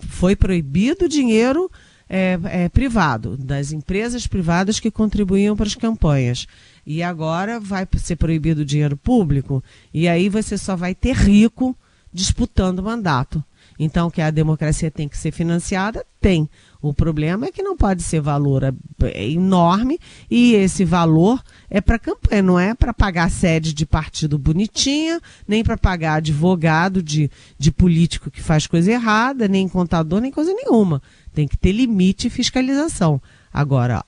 Foi 0.01 0.35
proibido 0.35 1.05
o 1.05 1.09
dinheiro 1.09 1.71
é, 2.09 2.39
é, 2.45 2.69
privado, 2.69 3.37
das 3.37 3.71
empresas 3.71 4.27
privadas 4.27 4.81
que 4.81 4.91
contribuíam 4.91 5.57
para 5.57 5.69
as 5.69 5.77
campanhas. 5.77 6.45
E 6.85 7.05
agora 7.05 7.61
vai 7.61 7.87
ser 7.99 8.17
proibido 8.17 8.63
o 8.63 8.65
dinheiro 8.65 8.97
público, 8.97 9.63
e 9.95 10.09
aí 10.09 10.29
você 10.29 10.59
só 10.59 10.75
vai 10.75 10.93
ter 10.93 11.15
rico 11.15 11.77
disputando 12.13 12.83
mandato. 12.83 13.45
Então, 13.83 14.11
que 14.11 14.21
a 14.21 14.31
democracia 14.31 14.91
tem 14.91 15.09
que 15.09 15.17
ser 15.17 15.33
financiada, 15.33 16.05
tem. 16.21 16.47
O 16.83 16.93
problema 16.93 17.47
é 17.47 17.51
que 17.51 17.63
não 17.63 17.75
pode 17.75 18.03
ser 18.03 18.21
valor 18.21 18.63
é 18.63 19.27
enorme 19.27 19.99
e 20.31 20.53
esse 20.53 20.85
valor 20.85 21.43
é 21.71 21.81
para 21.81 21.99
campanha, 21.99 22.43
não 22.43 22.61
é 22.61 22.75
para 22.75 22.93
pagar 22.93 23.31
sede 23.31 23.73
de 23.73 23.87
partido 23.87 24.39
bonitinha, 24.39 25.19
nem 25.49 25.65
para 25.65 25.79
pagar 25.79 26.17
advogado 26.17 27.03
de, 27.03 27.31
de 27.59 27.73
político 27.73 28.31
que 28.31 28.43
faz 28.43 28.67
coisa 28.67 28.93
errada, 28.93 29.49
nem 29.49 29.67
contador, 29.67 30.21
nem 30.21 30.31
coisa 30.31 30.53
nenhuma. 30.53 31.01
Tem 31.33 31.49
que 31.49 31.57
ter 31.57 31.73
limite 31.73 32.27
e 32.27 32.31
fiscalização. 32.31 33.19
Agora, 33.51 34.05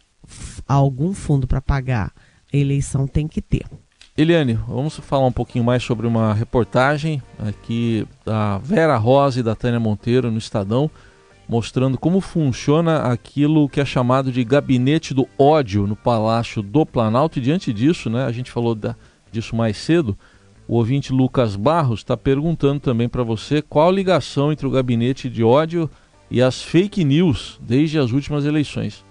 algum 0.69 1.15
fundo 1.15 1.47
para 1.47 1.63
pagar 1.63 2.13
eleição 2.53 3.07
tem 3.07 3.27
que 3.27 3.41
ter. 3.41 3.65
Eliane, 4.15 4.53
vamos 4.69 4.99
falar 4.99 5.27
um 5.27 5.33
pouquinho 5.33 5.65
mais 5.65 5.83
sobre 5.83 6.07
uma 6.07 6.35
reportagem 6.35 7.23
aqui 7.39 8.07
da 8.27 8.59
Vera 8.59 8.99
Rosa 8.99 9.41
e 9.41 9.43
da 9.43 9.55
Tânia 9.55 9.81
Monteiro 9.81 10.31
no 10.31 10.37
Estadão, 10.37 10.91
mostrando 11.49 11.97
como 11.97 12.21
funciona 12.21 12.99
aquilo 13.05 13.71
que 13.71 13.81
é 13.81 13.87
chamado 13.87 14.31
de 14.31 14.45
gabinete 14.45 15.15
do 15.15 15.27
ódio 15.39 15.87
no 15.87 15.97
Palácio 15.97 16.61
do 16.61 16.85
Planalto. 16.85 17.39
E 17.39 17.43
diante 17.43 17.73
disso, 17.73 18.11
né, 18.11 18.27
a 18.27 18.33
gente 18.33 18.51
falou 18.51 18.75
da, 18.75 18.95
disso 19.31 19.57
mais 19.57 19.79
cedo, 19.79 20.15
o 20.69 20.77
ouvinte 20.77 21.11
Lucas 21.11 21.57
Barros 21.57 22.01
está 22.01 22.15
perguntando 22.15 22.81
também 22.81 23.09
para 23.09 23.23
você 23.23 23.63
qual 23.63 23.89
a 23.89 23.93
ligação 23.93 24.53
entre 24.53 24.67
o 24.67 24.71
gabinete 24.71 25.31
de 25.31 25.43
ódio 25.43 25.89
e 26.31 26.43
as 26.43 26.61
fake 26.61 27.03
news 27.03 27.59
desde 27.63 27.99
as 27.99 28.13
últimas 28.13 28.45
eleições. 28.45 29.07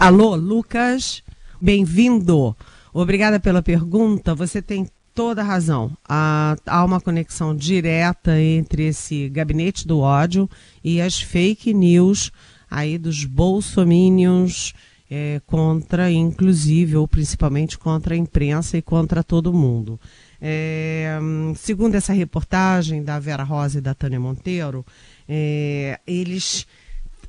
Alô, 0.00 0.34
Lucas, 0.34 1.22
bem-vindo. 1.60 2.56
Obrigada 2.94 3.40
pela 3.40 3.60
pergunta. 3.60 4.36
Você 4.36 4.62
tem 4.62 4.88
toda 5.12 5.42
a 5.42 5.44
razão. 5.44 5.96
Há, 6.08 6.56
uma 6.84 7.00
conexão 7.00 7.54
direta 7.54 8.40
entre 8.40 8.84
esse 8.84 9.28
gabinete 9.28 9.84
do 9.84 9.98
ódio 9.98 10.48
e 10.82 11.00
as 11.00 11.20
fake 11.20 11.74
news 11.74 12.30
aí 12.70 12.96
dos 12.96 13.24
bolsominions 13.24 14.74
é, 15.10 15.40
contra, 15.44 16.08
inclusive, 16.08 16.96
ou 16.96 17.08
principalmente 17.08 17.76
contra 17.76 18.14
a 18.14 18.18
imprensa 18.18 18.78
e 18.78 18.82
contra 18.82 19.24
todo 19.24 19.52
mundo. 19.52 19.98
É, 20.40 21.18
segundo 21.56 21.96
essa 21.96 22.12
reportagem 22.12 23.02
da 23.02 23.18
Vera 23.18 23.42
Rosa 23.42 23.78
e 23.78 23.82
da 23.82 23.92
Tânia 23.92 24.20
Monteiro, 24.20 24.86
é, 25.28 25.98
eles 26.06 26.64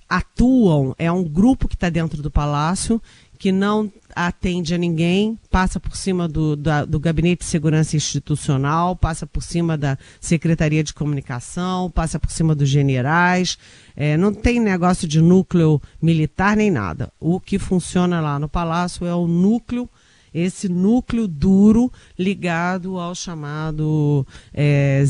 atuam, 0.07 0.93
é 0.99 1.11
um 1.11 1.23
grupo 1.23 1.67
que 1.67 1.73
está 1.73 1.89
dentro 1.89 2.21
do 2.21 2.29
palácio 2.29 3.01
que 3.39 3.51
não 3.51 3.91
atende 4.15 4.73
a 4.73 4.77
ninguém, 4.77 5.37
passa 5.51 5.79
por 5.79 5.95
cima 5.95 6.27
do, 6.27 6.55
da, 6.55 6.85
do 6.85 6.99
Gabinete 6.99 7.39
de 7.39 7.45
Segurança 7.45 7.97
Institucional, 7.97 8.95
passa 8.95 9.27
por 9.27 9.43
cima 9.43 9.77
da 9.77 9.97
Secretaria 10.21 10.83
de 10.83 10.93
Comunicação, 10.93 11.91
passa 11.91 12.17
por 12.17 12.31
cima 12.31 12.55
dos 12.55 12.69
generais, 12.69 13.57
é, 13.95 14.15
não 14.15 14.33
tem 14.33 14.59
negócio 14.59 15.05
de 15.07 15.21
núcleo 15.21 15.81
militar 16.01 16.55
nem 16.55 16.71
nada. 16.71 17.11
O 17.19 17.39
que 17.39 17.59
funciona 17.59 18.21
lá 18.21 18.39
no 18.39 18.47
Palácio 18.47 19.05
é 19.05 19.13
o 19.13 19.27
núcleo 19.27 19.89
esse 20.35 20.67
núcleo 20.67 21.29
duro 21.29 21.89
ligado 22.19 22.99
ao 22.99 23.15
chamado 23.15 24.27
é, 24.53 25.01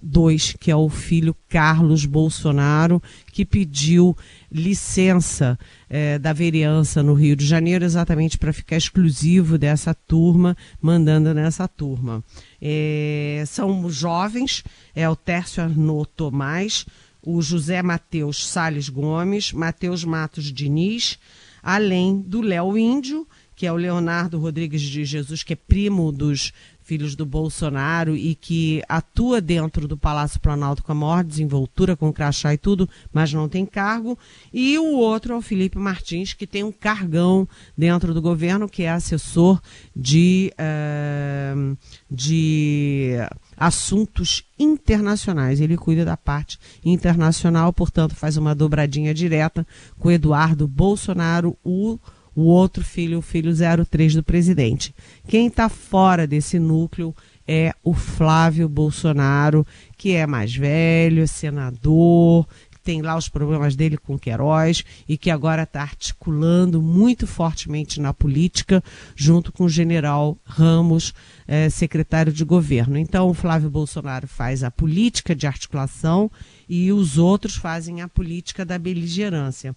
02, 0.00 0.54
que 0.60 0.70
é 0.70 0.76
o 0.76 0.88
filho 0.88 1.34
Carlos 1.48 2.06
Bolsonaro, 2.06 3.02
que 3.32 3.44
pediu 3.44 4.16
licença 4.52 5.58
é, 5.90 6.16
da 6.16 6.32
vereança 6.32 7.02
no 7.02 7.14
Rio 7.14 7.34
de 7.34 7.44
Janeiro 7.44 7.84
exatamente 7.84 8.38
para 8.38 8.52
ficar 8.52 8.76
exclusivo 8.76 9.58
dessa 9.58 9.92
turma, 9.92 10.56
mandando 10.80 11.34
nessa 11.34 11.66
turma. 11.66 12.22
É, 12.62 13.42
são 13.48 13.90
jovens, 13.90 14.62
é 14.94 15.08
o 15.08 15.16
Tércio 15.16 15.60
Arnaud 15.60 16.08
Tomás, 16.14 16.86
o 17.20 17.42
José 17.42 17.82
Matheus 17.82 18.46
Sales 18.46 18.88
Gomes, 18.88 19.52
Matheus 19.52 20.04
Matos 20.04 20.52
Diniz, 20.52 21.18
além 21.60 22.20
do 22.20 22.40
Léo 22.40 22.78
Índio, 22.78 23.26
que 23.58 23.66
é 23.66 23.72
o 23.72 23.76
Leonardo 23.76 24.38
Rodrigues 24.38 24.80
de 24.80 25.04
Jesus, 25.04 25.42
que 25.42 25.52
é 25.52 25.56
primo 25.56 26.12
dos 26.12 26.52
filhos 26.80 27.16
do 27.16 27.26
Bolsonaro 27.26 28.16
e 28.16 28.36
que 28.36 28.80
atua 28.88 29.40
dentro 29.40 29.88
do 29.88 29.96
Palácio 29.96 30.38
Planalto 30.38 30.84
com 30.84 30.92
a 30.92 30.94
maior 30.94 31.24
desenvoltura, 31.24 31.96
com 31.96 32.12
crachá 32.12 32.54
e 32.54 32.56
tudo, 32.56 32.88
mas 33.12 33.32
não 33.32 33.48
tem 33.48 33.66
cargo. 33.66 34.16
E 34.54 34.78
o 34.78 34.96
outro 34.96 35.34
é 35.34 35.36
o 35.36 35.42
Felipe 35.42 35.76
Martins, 35.76 36.34
que 36.34 36.46
tem 36.46 36.62
um 36.62 36.70
cargão 36.70 37.48
dentro 37.76 38.14
do 38.14 38.22
governo, 38.22 38.68
que 38.68 38.84
é 38.84 38.90
assessor 38.90 39.60
de, 39.94 40.52
uh, 40.54 41.76
de 42.08 43.16
assuntos 43.56 44.44
internacionais. 44.56 45.60
Ele 45.60 45.76
cuida 45.76 46.04
da 46.04 46.16
parte 46.16 46.60
internacional, 46.84 47.72
portanto, 47.72 48.14
faz 48.14 48.36
uma 48.36 48.54
dobradinha 48.54 49.12
direta 49.12 49.66
com 49.98 50.12
Eduardo 50.12 50.68
Bolsonaro, 50.68 51.58
o 51.64 51.98
o 52.34 52.42
outro 52.42 52.84
filho, 52.84 53.18
o 53.18 53.22
filho 53.22 53.52
03 53.86 54.14
do 54.14 54.22
presidente. 54.22 54.94
Quem 55.26 55.48
está 55.48 55.68
fora 55.68 56.26
desse 56.26 56.58
núcleo 56.58 57.14
é 57.46 57.72
o 57.82 57.94
Flávio 57.94 58.68
Bolsonaro, 58.68 59.66
que 59.96 60.12
é 60.12 60.26
mais 60.26 60.54
velho, 60.54 61.26
senador, 61.26 62.46
tem 62.88 63.02
lá 63.02 63.18
os 63.18 63.28
problemas 63.28 63.76
dele 63.76 63.98
com 63.98 64.18
Queiroz 64.18 64.82
e 65.06 65.18
que 65.18 65.30
agora 65.30 65.64
está 65.64 65.82
articulando 65.82 66.80
muito 66.80 67.26
fortemente 67.26 68.00
na 68.00 68.14
política, 68.14 68.82
junto 69.14 69.52
com 69.52 69.64
o 69.64 69.68
general 69.68 70.38
Ramos, 70.42 71.12
eh, 71.46 71.68
secretário 71.68 72.32
de 72.32 72.46
governo. 72.46 72.96
Então, 72.96 73.28
o 73.28 73.34
Flávio 73.34 73.68
Bolsonaro 73.68 74.26
faz 74.26 74.64
a 74.64 74.70
política 74.70 75.36
de 75.36 75.46
articulação 75.46 76.30
e 76.66 76.90
os 76.90 77.18
outros 77.18 77.56
fazem 77.56 78.00
a 78.00 78.08
política 78.08 78.64
da 78.64 78.78
beligerância. 78.78 79.76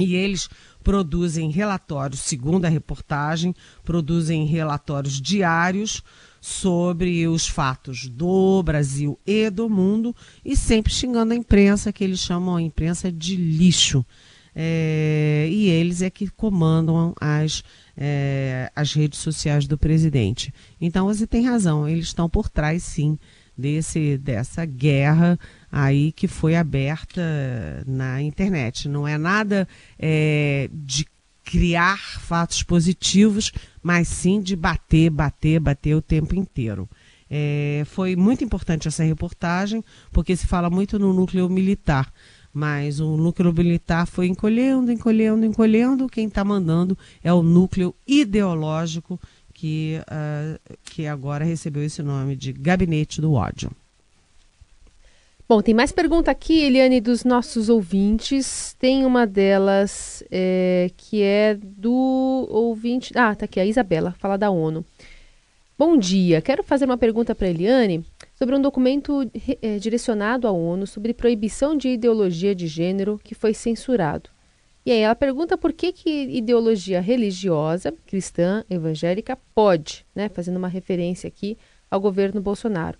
E 0.00 0.14
eles 0.14 0.48
produzem 0.82 1.50
relatórios, 1.50 2.20
segundo 2.20 2.64
a 2.64 2.68
reportagem, 2.68 3.54
produzem 3.84 4.46
relatórios 4.46 5.20
diários 5.20 6.02
sobre 6.40 7.28
os 7.28 7.46
fatos 7.46 8.08
do 8.08 8.62
Brasil 8.62 9.18
e 9.26 9.50
do 9.50 9.68
mundo 9.68 10.16
e 10.44 10.56
sempre 10.56 10.92
xingando 10.92 11.34
a 11.34 11.36
imprensa, 11.36 11.92
que 11.92 12.02
eles 12.02 12.20
chamam 12.20 12.56
a 12.56 12.62
imprensa 12.62 13.12
de 13.12 13.36
lixo. 13.36 14.04
É, 14.54 15.48
e 15.50 15.68
eles 15.68 16.02
é 16.02 16.10
que 16.10 16.28
comandam 16.28 17.14
as, 17.20 17.62
é, 17.96 18.70
as 18.74 18.92
redes 18.92 19.18
sociais 19.20 19.66
do 19.66 19.78
presidente. 19.78 20.52
Então 20.80 21.06
você 21.06 21.26
tem 21.26 21.44
razão, 21.46 21.88
eles 21.88 22.06
estão 22.06 22.28
por 22.28 22.48
trás 22.48 22.82
sim 22.82 23.18
desse, 23.56 24.18
dessa 24.18 24.64
guerra 24.64 25.38
aí 25.70 26.12
que 26.12 26.26
foi 26.26 26.56
aberta 26.56 27.22
na 27.86 28.22
internet. 28.22 28.88
Não 28.88 29.06
é 29.06 29.16
nada 29.16 29.68
é, 29.98 30.68
de 30.72 31.06
criar 31.44 31.98
fatos 32.20 32.62
positivos, 32.62 33.52
mas 33.82 34.08
sim 34.08 34.40
de 34.40 34.54
bater, 34.54 35.10
bater, 35.10 35.58
bater 35.60 35.94
o 35.94 36.02
tempo 36.02 36.34
inteiro. 36.34 36.88
É, 37.28 37.82
foi 37.86 38.16
muito 38.16 38.42
importante 38.42 38.88
essa 38.88 39.04
reportagem, 39.04 39.84
porque 40.10 40.36
se 40.36 40.46
fala 40.46 40.68
muito 40.68 40.98
no 40.98 41.12
núcleo 41.12 41.48
militar, 41.48 42.12
mas 42.52 42.98
o 42.98 43.16
núcleo 43.16 43.52
militar 43.52 44.06
foi 44.06 44.26
encolhendo, 44.26 44.90
encolhendo, 44.90 45.46
encolhendo. 45.46 46.08
Quem 46.08 46.26
está 46.26 46.44
mandando 46.44 46.98
é 47.22 47.32
o 47.32 47.42
núcleo 47.42 47.94
ideológico 48.06 49.20
que, 49.54 50.00
uh, 50.02 50.76
que 50.84 51.06
agora 51.06 51.44
recebeu 51.44 51.84
esse 51.84 52.02
nome 52.02 52.34
de 52.34 52.52
Gabinete 52.52 53.20
do 53.20 53.32
Ódio. 53.34 53.70
Bom, 55.50 55.60
tem 55.60 55.74
mais 55.74 55.90
pergunta 55.90 56.30
aqui, 56.30 56.62
Eliane, 56.62 57.00
dos 57.00 57.24
nossos 57.24 57.68
ouvintes. 57.68 58.76
Tem 58.78 59.04
uma 59.04 59.26
delas 59.26 60.22
é, 60.30 60.92
que 60.96 61.24
é 61.24 61.58
do 61.60 62.46
ouvinte. 62.48 63.12
Ah, 63.16 63.34
tá 63.34 63.46
aqui, 63.46 63.58
a 63.58 63.66
Isabela, 63.66 64.14
fala 64.20 64.36
da 64.36 64.48
ONU. 64.48 64.84
Bom 65.76 65.96
dia, 65.96 66.40
quero 66.40 66.62
fazer 66.62 66.84
uma 66.84 66.96
pergunta 66.96 67.34
para 67.34 67.48
Eliane 67.48 68.06
sobre 68.36 68.54
um 68.54 68.62
documento 68.62 69.28
é, 69.60 69.76
direcionado 69.80 70.46
à 70.46 70.52
ONU 70.52 70.86
sobre 70.86 71.12
proibição 71.12 71.76
de 71.76 71.88
ideologia 71.88 72.54
de 72.54 72.68
gênero 72.68 73.20
que 73.20 73.34
foi 73.34 73.52
censurado. 73.52 74.30
E 74.86 74.92
aí 74.92 75.00
ela 75.00 75.16
pergunta 75.16 75.58
por 75.58 75.72
que, 75.72 75.92
que 75.92 76.28
ideologia 76.28 77.00
religiosa, 77.00 77.92
cristã, 78.06 78.62
evangélica, 78.70 79.36
pode, 79.52 80.06
né, 80.14 80.28
fazendo 80.28 80.58
uma 80.58 80.68
referência 80.68 81.26
aqui 81.26 81.58
ao 81.90 82.00
governo 82.00 82.40
Bolsonaro. 82.40 82.96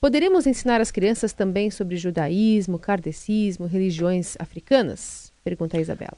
Poderíamos 0.00 0.46
ensinar 0.46 0.80
as 0.80 0.90
crianças 0.90 1.34
também 1.34 1.70
sobre 1.70 1.96
judaísmo, 1.96 2.78
kardecismo, 2.78 3.66
religiões 3.66 4.34
africanas? 4.38 5.30
Pergunta 5.44 5.76
a 5.76 5.80
Isabela. 5.80 6.16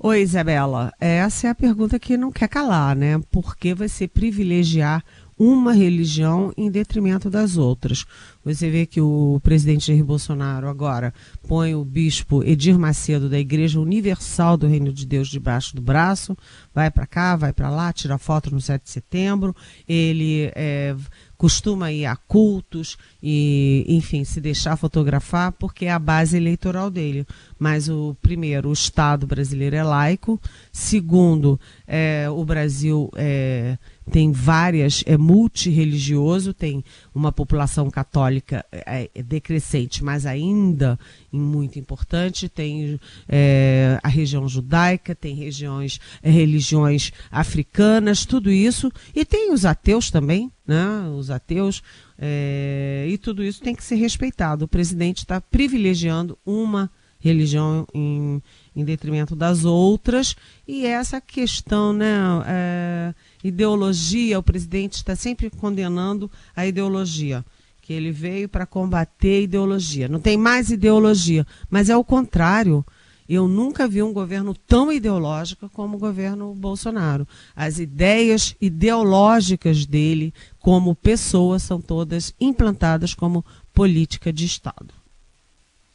Oi, 0.00 0.22
Isabela. 0.22 0.92
Essa 0.98 1.46
é 1.46 1.50
a 1.50 1.54
pergunta 1.54 1.98
que 1.98 2.16
não 2.16 2.32
quer 2.32 2.48
calar, 2.48 2.96
né? 2.96 3.20
Por 3.30 3.56
que 3.56 3.72
você 3.72 4.08
privilegiar 4.08 5.04
uma 5.40 5.72
religião 5.72 6.52
em 6.54 6.70
detrimento 6.70 7.30
das 7.30 7.56
outras. 7.56 8.04
Você 8.44 8.68
vê 8.68 8.84
que 8.84 9.00
o 9.00 9.40
presidente 9.42 9.86
Jair 9.86 10.04
Bolsonaro 10.04 10.68
agora 10.68 11.14
põe 11.48 11.74
o 11.74 11.82
bispo 11.82 12.44
Edir 12.44 12.78
Macedo 12.78 13.26
da 13.26 13.38
Igreja 13.38 13.80
Universal 13.80 14.58
do 14.58 14.66
Reino 14.66 14.92
de 14.92 15.06
Deus 15.06 15.28
debaixo 15.28 15.74
do 15.74 15.80
braço, 15.80 16.36
vai 16.74 16.90
para 16.90 17.06
cá, 17.06 17.36
vai 17.36 17.54
para 17.54 17.70
lá, 17.70 17.90
tira 17.90 18.18
foto 18.18 18.50
no 18.50 18.60
7 18.60 18.82
de 18.82 18.90
setembro. 18.90 19.56
Ele 19.88 20.52
é, 20.54 20.94
costuma 21.40 21.90
ir 21.90 22.04
a 22.04 22.14
cultos 22.16 22.98
e, 23.22 23.86
enfim, 23.88 24.24
se 24.24 24.42
deixar 24.42 24.76
fotografar 24.76 25.52
porque 25.52 25.86
é 25.86 25.90
a 25.90 25.98
base 25.98 26.36
eleitoral 26.36 26.90
dele. 26.90 27.26
Mas 27.58 27.88
o 27.88 28.14
primeiro, 28.20 28.68
o 28.68 28.74
Estado 28.74 29.26
brasileiro 29.26 29.74
é 29.74 29.82
laico. 29.82 30.38
Segundo, 30.70 31.58
é, 31.86 32.28
o 32.28 32.44
Brasil 32.44 33.10
é, 33.16 33.78
tem 34.10 34.32
várias, 34.32 35.02
é 35.06 35.16
multireligioso, 35.16 36.52
tem 36.52 36.84
uma 37.14 37.30
população 37.32 37.90
católica 37.90 38.64
é, 38.70 39.08
é 39.14 39.22
decrescente, 39.22 40.02
mas 40.04 40.26
ainda 40.26 40.98
muito 41.32 41.78
importante, 41.78 42.48
tem 42.48 42.98
é, 43.28 43.98
a 44.02 44.08
região 44.08 44.48
judaica, 44.48 45.14
tem 45.14 45.34
regiões, 45.34 46.00
é, 46.22 46.30
religiões 46.30 47.12
africanas, 47.30 48.26
tudo 48.26 48.50
isso, 48.50 48.90
e 49.14 49.24
tem 49.24 49.52
os 49.52 49.64
ateus 49.64 50.10
também, 50.10 50.50
né? 50.66 51.08
Os 51.16 51.30
ateus, 51.30 51.82
é, 52.18 53.06
e 53.08 53.16
tudo 53.16 53.42
isso 53.42 53.62
tem 53.62 53.74
que 53.74 53.84
ser 53.84 53.96
respeitado. 53.96 54.64
O 54.64 54.68
presidente 54.68 55.18
está 55.18 55.40
privilegiando 55.40 56.36
uma 56.44 56.90
religião 57.20 57.86
em, 57.94 58.42
em 58.74 58.84
detrimento 58.84 59.36
das 59.36 59.64
outras, 59.64 60.34
e 60.66 60.86
essa 60.86 61.20
questão, 61.20 61.92
né? 61.92 62.10
É, 62.46 63.14
ideologia, 63.44 64.38
o 64.38 64.42
presidente 64.42 64.94
está 64.94 65.14
sempre 65.14 65.50
condenando 65.50 66.30
a 66.56 66.66
ideologia, 66.66 67.44
que 67.82 67.92
ele 67.92 68.10
veio 68.10 68.48
para 68.48 68.66
combater 68.66 69.38
a 69.38 69.42
ideologia. 69.42 70.08
Não 70.08 70.18
tem 70.18 70.36
mais 70.36 70.70
ideologia, 70.70 71.46
mas 71.70 71.88
é 71.90 71.96
o 71.96 72.04
contrário. 72.04 72.84
Eu 73.28 73.46
nunca 73.46 73.86
vi 73.86 74.02
um 74.02 74.12
governo 74.12 74.56
tão 74.66 74.90
ideológico 74.90 75.68
como 75.68 75.96
o 75.96 76.00
governo 76.00 76.52
Bolsonaro. 76.52 77.28
As 77.54 77.78
ideias 77.78 78.56
ideológicas 78.60 79.86
dele, 79.86 80.34
como 80.58 80.96
pessoa, 80.96 81.60
são 81.60 81.80
todas 81.80 82.34
implantadas 82.40 83.14
como 83.14 83.44
política 83.72 84.32
de 84.32 84.44
Estado. 84.44 84.99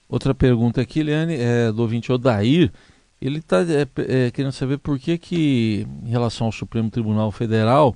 Outra 0.08 0.34
pergunta 0.36 0.82
aqui, 0.82 1.02
Liane, 1.02 1.36
é 1.36 1.72
do 1.72 1.82
ouvinte 1.82 2.12
Odair. 2.12 2.72
Ele 3.20 3.40
está 3.40 3.62
é, 3.62 3.88
é, 4.28 4.32
querendo 4.32 4.52
saber 4.52 4.78
por 4.78 5.00
que, 5.00 5.18
que, 5.18 5.88
em 6.04 6.10
relação 6.10 6.48
ao 6.48 6.52
Supremo 6.52 6.92
Tribunal 6.92 7.32
Federal, 7.32 7.96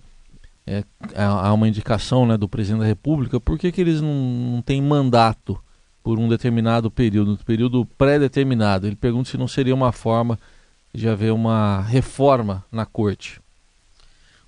é, 0.65 0.83
há 1.15 1.53
uma 1.53 1.67
indicação 1.67 2.25
né, 2.25 2.37
do 2.37 2.47
presidente 2.47 2.81
da 2.81 2.85
República, 2.85 3.39
por 3.39 3.57
que, 3.57 3.71
que 3.71 3.81
eles 3.81 4.01
não, 4.01 4.13
não 4.13 4.61
têm 4.61 4.81
mandato 4.81 5.59
por 6.03 6.17
um 6.17 6.27
determinado 6.27 6.89
período, 6.89 7.33
um 7.33 7.37
período 7.37 7.85
pré-determinado? 7.97 8.87
Ele 8.87 8.95
pergunta 8.95 9.29
se 9.29 9.37
não 9.37 9.47
seria 9.47 9.75
uma 9.75 9.91
forma 9.91 10.39
de 10.93 11.07
haver 11.07 11.31
uma 11.31 11.81
reforma 11.81 12.65
na 12.71 12.85
corte. 12.85 13.39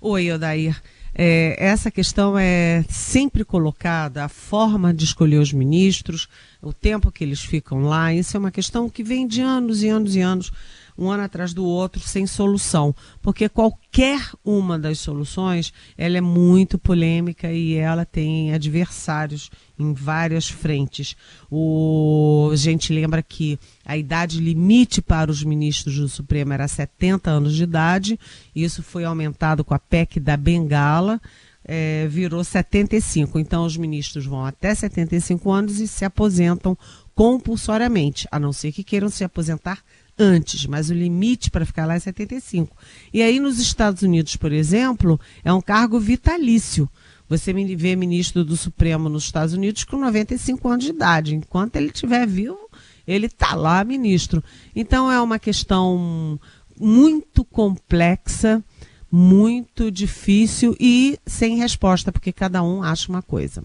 Oi, 0.00 0.32
Odair. 0.32 0.80
É, 1.14 1.56
essa 1.58 1.90
questão 1.90 2.38
é 2.38 2.84
sempre 2.88 3.44
colocada, 3.44 4.24
a 4.24 4.28
forma 4.28 4.94
de 4.94 5.04
escolher 5.04 5.38
os 5.38 5.52
ministros, 5.52 6.26
o 6.62 6.72
tempo 6.72 7.12
que 7.12 7.22
eles 7.22 7.40
ficam 7.40 7.82
lá, 7.82 8.14
isso 8.14 8.36
é 8.36 8.40
uma 8.40 8.50
questão 8.50 8.88
que 8.88 9.02
vem 9.02 9.26
de 9.26 9.42
anos 9.42 9.82
e 9.82 9.88
anos 9.88 10.16
e 10.16 10.20
anos 10.20 10.50
um 10.96 11.10
ano 11.10 11.22
atrás 11.22 11.52
do 11.54 11.64
outro 11.64 12.00
sem 12.00 12.26
solução, 12.26 12.94
porque 13.20 13.48
qualquer 13.48 14.20
uma 14.44 14.78
das 14.78 14.98
soluções 14.98 15.72
ela 15.96 16.18
é 16.18 16.20
muito 16.20 16.78
polêmica 16.78 17.52
e 17.52 17.74
ela 17.74 18.04
tem 18.04 18.52
adversários 18.52 19.50
em 19.78 19.92
várias 19.92 20.48
frentes. 20.48 21.16
O, 21.50 22.50
a 22.52 22.56
gente 22.56 22.92
lembra 22.92 23.22
que 23.22 23.58
a 23.84 23.96
idade 23.96 24.40
limite 24.40 25.02
para 25.02 25.30
os 25.30 25.42
ministros 25.42 25.96
do 25.98 26.08
Supremo 26.08 26.52
era 26.52 26.68
70 26.68 27.30
anos 27.30 27.54
de 27.54 27.62
idade, 27.62 28.18
isso 28.54 28.82
foi 28.82 29.04
aumentado 29.04 29.64
com 29.64 29.74
a 29.74 29.78
PEC 29.78 30.20
da 30.20 30.36
Bengala. 30.36 31.20
É, 31.64 32.08
virou 32.08 32.42
75. 32.42 33.38
Então, 33.38 33.64
os 33.64 33.76
ministros 33.76 34.26
vão 34.26 34.44
até 34.44 34.74
75 34.74 35.48
anos 35.48 35.78
e 35.78 35.86
se 35.86 36.04
aposentam 36.04 36.76
compulsoriamente, 37.14 38.26
a 38.32 38.38
não 38.40 38.52
ser 38.52 38.72
que 38.72 38.82
queiram 38.82 39.08
se 39.08 39.22
aposentar 39.22 39.78
antes, 40.22 40.66
mas 40.66 40.90
o 40.90 40.94
limite 40.94 41.50
para 41.50 41.66
ficar 41.66 41.86
lá 41.86 41.94
é 41.94 41.98
75. 41.98 42.76
E 43.12 43.22
aí 43.22 43.40
nos 43.40 43.58
Estados 43.58 44.02
Unidos, 44.02 44.36
por 44.36 44.52
exemplo, 44.52 45.20
é 45.44 45.52
um 45.52 45.60
cargo 45.60 45.98
vitalício. 45.98 46.88
Você 47.28 47.52
vê 47.52 47.96
ministro 47.96 48.44
do 48.44 48.56
Supremo 48.56 49.08
nos 49.08 49.24
Estados 49.24 49.54
Unidos 49.54 49.84
com 49.84 49.96
95 49.96 50.68
anos 50.68 50.84
de 50.84 50.90
idade. 50.90 51.34
Enquanto 51.34 51.76
ele 51.76 51.86
estiver 51.86 52.26
vivo, 52.26 52.58
ele 53.06 53.26
está 53.26 53.54
lá 53.54 53.82
ministro. 53.84 54.42
Então 54.76 55.10
é 55.10 55.20
uma 55.20 55.38
questão 55.38 56.38
muito 56.78 57.44
complexa, 57.44 58.62
muito 59.10 59.90
difícil 59.90 60.76
e 60.78 61.18
sem 61.26 61.56
resposta, 61.56 62.12
porque 62.12 62.32
cada 62.32 62.62
um 62.62 62.82
acha 62.82 63.08
uma 63.10 63.22
coisa. 63.22 63.64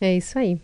É 0.00 0.16
isso 0.16 0.38
aí. 0.38 0.60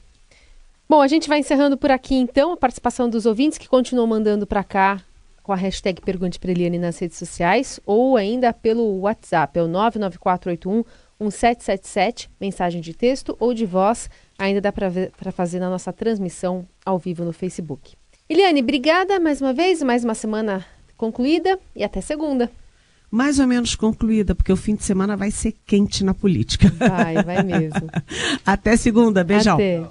Bom, 0.89 1.01
a 1.01 1.09
gente 1.09 1.29
vai 1.29 1.39
encerrando 1.39 1.77
por 1.77 1.91
aqui 1.91 2.15
então 2.15 2.53
a 2.53 2.57
participação 2.57 3.09
dos 3.09 3.25
ouvintes 3.25 3.59
que 3.59 3.69
continuam 3.69 4.07
mandando 4.07 4.47
para 4.47 4.63
cá 4.63 5.03
com 5.43 5.53
a 5.53 5.57
hashtag 5.57 6.01
Pergunte 6.01 6.39
para 6.39 6.51
Eliane 6.51 6.79
nas 6.79 6.99
redes 6.99 7.19
sociais 7.19 7.81
ou 7.85 8.17
ainda 8.17 8.53
pelo 8.53 9.01
WhatsApp, 9.01 9.59
é 9.59 9.63
o 9.63 9.69
99481 9.69 10.85
1777, 11.21 12.29
mensagem 12.41 12.81
de 12.81 12.93
texto 12.93 13.37
ou 13.39 13.55
de 13.55 13.65
voz, 13.65 14.11
ainda 14.39 14.61
dá 14.61 14.73
para 14.73 15.33
fazer 15.33 15.61
na 15.61 15.71
nossa 15.71 15.93
transmissão 15.93 16.67
ao 16.85 16.99
vivo 16.99 17.25
no 17.25 17.33
Facebook. 17.33 17.95
Eliane, 18.29 18.61
obrigada 18.61 19.21
mais 19.21 19.41
uma 19.41 19.53
vez, 19.53 19.83
mais 19.83 20.05
uma 20.05 20.15
semana 20.15 20.65
concluída 20.97 21.59
e 21.75 21.85
até 21.85 22.01
segunda. 22.01 22.51
Mais 23.11 23.39
ou 23.39 23.47
menos 23.47 23.77
concluída, 23.77 24.35
porque 24.35 24.53
o 24.53 24.57
fim 24.57 24.75
de 24.75 24.83
semana 24.83 25.17
vai 25.17 25.31
ser 25.31 25.55
quente 25.65 26.03
na 26.03 26.13
política. 26.13 26.69
Vai, 26.77 27.23
vai 27.23 27.43
mesmo. 27.45 27.89
até 28.45 28.77
segunda, 28.77 29.23
beijão. 29.23 29.55
Até. 29.55 29.87